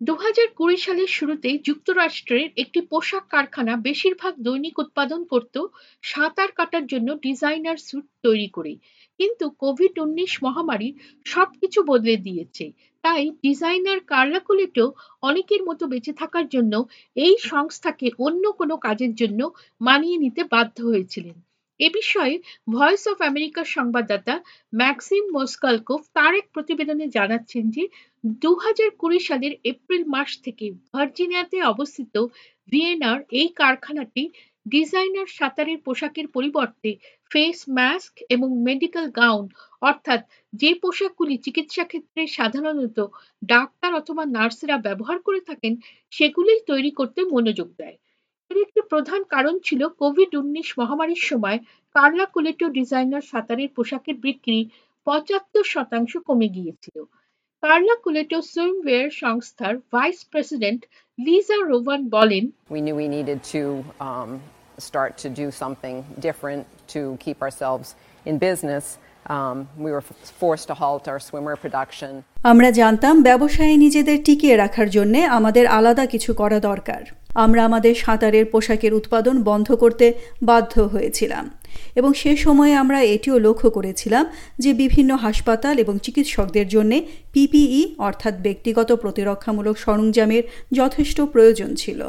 [0.00, 0.14] দু
[0.78, 5.54] সালের শুরুতেই যুক্তরাষ্ট্রের একটি পোশাক কারখানা বেশিরভাগ দৈনিক উৎপাদন করত
[6.04, 8.72] সাঁতার কাটার জন্য ডিজাইনার স্যুট তৈরি করে
[9.20, 10.88] কিন্তু কোভিড উনিশ মহামারী
[11.26, 12.64] সবকিছু বদলে দিয়েছে।
[13.04, 14.84] তাই ডিজাইনার কার্লা কুলেটো
[15.22, 16.74] অনেকের মতো বেঁচে থাকার জন্য
[17.16, 19.40] এই সংস্থাকে অন্য কোনো কাজের জন্য
[19.80, 21.36] মানিয়ে নিতে বাধ্য হয়েছিলেন।
[21.80, 22.34] এ বিষয়ে
[22.68, 24.34] ভয়েস অফ আমেরিকার সংবাদদাতা
[24.72, 27.84] ম্যাক্সিম মস্কালকোভ তার এক প্রতিবেদনে জানাচ্ছেন যে
[28.42, 28.50] দু
[29.20, 32.14] সালের এপ্রিল মাস থেকে ভার্জিনিয়াতে অবস্থিত
[32.72, 34.22] ভিয়েনার এই কারখানাটি
[34.66, 36.90] ডিজাইনার সাঁতারের পোশাকের পরিবর্তে
[37.30, 39.44] ফেস মাস্ক এবং মেডিকেল গাউন,
[39.82, 40.20] অর্থাৎ
[40.52, 42.98] যে পোশাকগুলি চিকিৎসা ক্ষেত্রে সাধারণত
[43.42, 45.72] ডাক্তার অথবা নার্সেরা ব্যবহার করে থাকেন
[46.12, 47.96] সেগুলি তৈরি করতে মনোযোগ দেয়।
[48.50, 51.58] এর একটি প্রধান কারণ ছিল কোভিড উনিশ মহামারীর সময়
[51.94, 54.60] কার্লা কুলেটো ডিজাইনার সাঁতারের পোশাকের বিক্রি
[55.06, 56.96] পঁচাত্তর শতাংশ কমে গিয়েছিল
[57.62, 60.80] কার্লা কুলেটো সুইমওয়্যার সংস্থার ভাইস প্রেসিডেন্ট
[61.18, 63.62] লিজা রোভান বলেন We knew we needed to
[64.00, 64.30] um,
[64.78, 66.62] start to do something different
[66.94, 67.88] to keep ourselves
[68.26, 68.84] in business.
[69.26, 70.04] Um, we were
[70.40, 72.12] forced to halt our swimwear production.
[72.50, 77.02] আমরা জানতাম ব্যবসায়ে নিজেদের টিকিয়ে রাখার জন্য আমাদের আলাদা কিছু করা দরকার
[77.34, 81.50] আমরা আমাদের সাঁতারের পোশাকের উৎপাদন বন্ধ করতে বাধ্য হয়েছিলাম।
[81.94, 84.26] এবং সে সময়ে আমরা এটিও লক্ষ্য করেছিলাম
[84.58, 92.04] যে বিভিন্ন হাসপাতাল এবং চিকিৎসকদের জন্যে পিপিই অর্থাৎ ব্যক্তিগত প্রতিরক্ষামূলক সরঞ্জামের যথেষ্ট প্রয়োজন ছিল।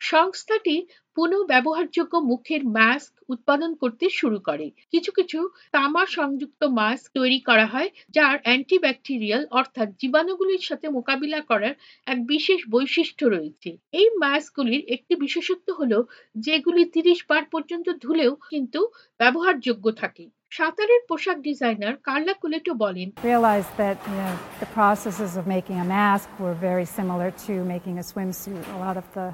[0.00, 0.76] সংস্থাটি
[1.16, 5.38] পুনঃব্যবহারযোগ্য মুখের মাস্ক উৎপাদন করতে শুরু করে। কিছু কিছু
[5.72, 11.74] তামা সংযুক্ত মাস্ক তৈরি করা হয়, যার অ্যান্টিব্যাকটেরিয়াল অর্থাৎ জীবাণুগুলির সাথে মোকাবিলা করার
[12.06, 15.98] এক বিশেষ বৈশিষ্ট্য রয়েছে। এই মাস্কগুলির একটি বিশেষত্ব হলো,
[16.36, 18.80] যেগুলি তিরিশ বার পর্যন্ত ধুলেও কিন্তু
[19.20, 25.44] ব্যবহারযোগ্য থাকে। সাঁতারের পোশাক ডিজাইনার কার্লা কুলেটো বলেন realized that you know the processes of
[25.46, 28.64] making a mask were very similar to making a swimsuit.
[28.76, 29.26] A lot of the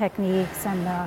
[0.00, 0.98] techniques and the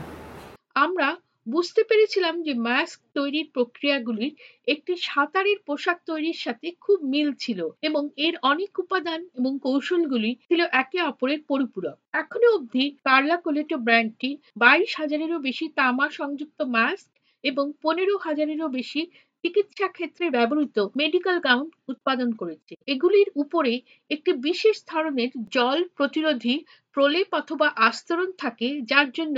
[0.86, 1.09] আমরা
[1.48, 4.34] বুঝতে পেরেছিলাম যে মাস্ক তৈরির প্রক্রিয়াগুলির
[4.68, 10.62] একটি সাঁতারের পোশাক তৈরির সাথে খুব মিল ছিল এবং এর অনেক উপাদান এবং কৌশলগুলি ছিল
[10.81, 14.31] একে অপরের পরিপূরক এখনও অবধি কার্লা কোলেটো ব্র্যান্ডটি
[14.62, 17.08] বাইশ হাজারেরও বেশি তামা সংযুক্ত মাস্ক
[17.44, 19.02] এবং পনেরো হাজারেরও বেশি
[19.44, 23.74] চিকিৎসা ক্ষেত্রে ব্যবহৃত মেডিকেল গাউন উৎপাদন করেছে এগুলির উপরে
[24.12, 26.56] একটি বিশেষ ধরনের জল প্রতিরোধী
[26.96, 29.38] প্রলেপ অথবা আস্তরণ থাকে যার জন্য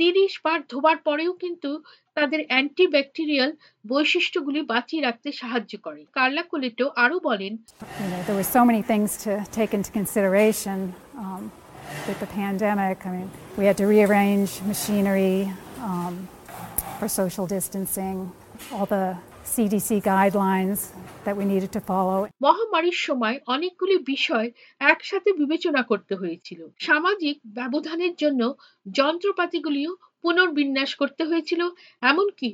[0.00, 1.70] তিরিশ বার ধোবার পরেও কিন্তু
[2.16, 3.50] তাদের অ্যান্টিব্যাকটেরিয়াল
[3.84, 7.52] বৈশিষ্ট্যগুলি বাঁচিয়ে রাখতে সাহায্য করে কার্লা কোলেটো আরও বলেন
[8.26, 10.78] there were so many things to take into consideration
[11.16, 11.42] um,
[12.06, 12.98] with the pandemic.
[13.00, 15.38] I mean, we had to rearrange machinery
[15.82, 16.14] um,
[16.98, 18.16] for social distancing,
[18.72, 19.06] all the
[19.54, 20.80] CDC guidelines
[21.24, 22.18] that we needed to follow.
[22.46, 24.48] মহামারীর সময় অনেকগুলি বিষয়
[24.92, 28.42] একসাথে বিবেচনা করতে হয়েছিল সামাজিক ব্যবধানের জন্য
[28.98, 29.92] যন্ত্রপাতিগুলিও
[30.22, 31.60] পুনর্বিন্যাস করতে হয়েছিল,
[32.10, 32.48] এমনকি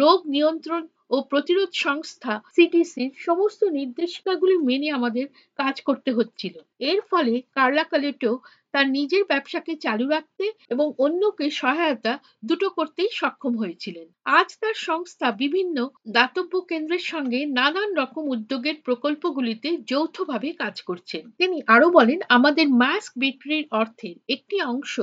[0.00, 5.26] রোগ নিয়ন্ত্রণ ও প্রতিরোধ সংস্থা সিডিসির সমস্ত নির্দেশিকাগুলি মেনে আমাদের
[5.58, 8.30] কাজ করতে হচ্ছিল। এর ফলে কার্লা কালেটো
[8.74, 12.12] তার নিজের ব্যবসাকে চালু রাখতে এবং অন্যকে সহায়তা
[12.44, 14.06] দুটো করতেই সক্ষম হয়েছিলেন।
[14.38, 15.76] আজ তার সংস্থা বিভিন্ন
[16.08, 23.12] দাতব্য কেন্দ্রের সঙ্গে নানান রকম উদ্যোগের প্রকল্পগুলিতে যৌথভাবে কাজ করছেন। তিনি আরও বলেন, আমাদের মাস্ক
[23.18, 24.94] বিক্রির অর্থের একটি অংশ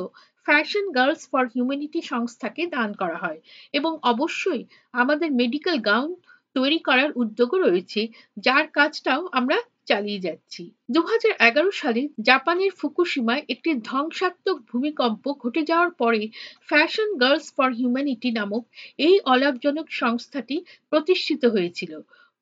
[0.47, 3.39] ফ্যাশন গার্লস ফর হিউম্যানিটি সংস্থাকে দান করা হয়।
[3.73, 4.63] এবং অবশ্যই
[4.93, 6.11] আমাদের মেডিকেল গাউন
[6.55, 8.01] তৈরি করার উদ্যোগও রয়েছে,
[8.37, 9.57] যার কাজটাও আমরা
[9.87, 16.21] চালিয়ে যাচ্ছি। দু হাজার এগারো সালে জাপানের ফুকুশিমায় একটি ধ্বংসাত্মক ভূমিকম্প ঘটে যাওয়ার পরে
[16.69, 18.63] ফ্যাশন গার্লস ফর হিউম্যানিটি নামক
[18.97, 20.57] এই অলাভজনক সংস্থাটি
[20.91, 21.91] প্রতিষ্ঠিত হয়েছিল।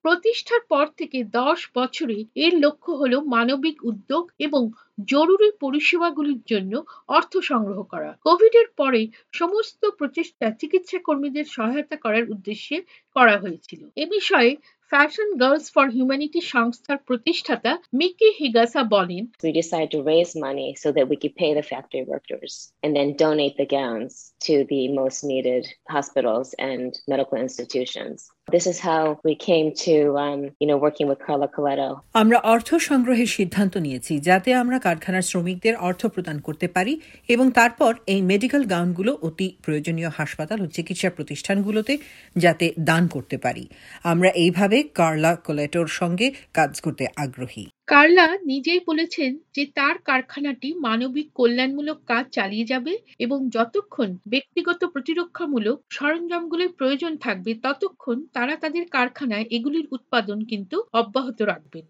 [0.06, 4.64] প্রতিষ্ঠার পর থেকে দশ বছরে এর লক্ষ্য হলো মানবিক উদ্যোগ এবং
[5.12, 6.74] জরুরি পরিষেবাগুলির জন্য
[7.08, 9.02] অর্থ সংগ্রহ করা কোভিড এর পরে
[9.32, 12.78] সমস্ত প্রচেষ্টা চিকিৎসা কর্মীদের সহায়তা করার উদ্দেশ্যে
[13.16, 14.52] করা হয়েছিল এ বিষয়ে
[14.92, 20.88] ফ্যাশন গার্লস ফর হিউম্যানিটি সংস্থার প্রতিষ্ঠাতা মিকি হিগাসা বলেন, we decided to raise money so
[20.96, 22.54] that we could pay the factory workers
[22.84, 25.64] and then donate the gowns to the most needed
[25.96, 28.18] hospitals and medical institutions.
[28.48, 31.90] This is how we came to, um, you know, working with Carla Coletto.
[32.14, 36.94] আমরা অর্থ সংগ্রহের সিদ্ধান্ত নিয়েছি যাতে আমরা কারখানার শ্রমিকদের অর্থ প্রদান করতে পারি
[37.30, 41.94] এবং তারপর এই মেডিকেল গাউনগুলো অতি প্রয়োজনীয় হাসপাতাল ও চিকিৎসা প্রতিষ্ঠানগুলোতে
[42.36, 43.64] যাতে দান করতে পারি
[44.04, 51.28] আমরা এইভাবে কার্লা কোলেটোর সঙ্গে কাজ করতে আগ্রহী কার্লা নিজেই বলেছেন যে তার কারখানাটি মানবিক
[51.34, 59.46] কল্যাণমূলক কাজ চালিয়ে যাবে এবং যতক্ষণ ব্যক্তিগত প্রতিরক্ষামূলক সরঞ্জামগুলির প্রয়োজন থাকবে, ততক্ষণ তারা তাদের কারখানায়
[59.52, 61.84] এগুলির উৎপাদন কিন্তু অব্যাহত রাখবেন।